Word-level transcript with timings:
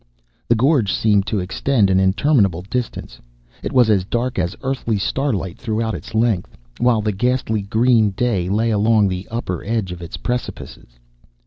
The 0.47 0.55
gorge 0.55 0.91
seemed 0.91 1.27
to 1.27 1.37
extend 1.37 1.91
an 1.91 1.99
interminable 1.99 2.63
distance. 2.71 3.19
It 3.61 3.71
was 3.71 3.87
as 3.91 4.03
dark 4.03 4.39
as 4.39 4.55
earthly 4.63 4.97
starlight 4.97 5.59
throughout 5.59 5.93
its 5.93 6.15
length, 6.15 6.57
while 6.79 7.01
the 7.03 7.11
ghastly 7.11 7.61
green 7.61 8.09
day 8.09 8.49
lay 8.49 8.71
along 8.71 9.09
the 9.09 9.27
upper 9.29 9.63
edge 9.63 9.91
of 9.91 10.01
its 10.01 10.17
precipices. 10.17 10.97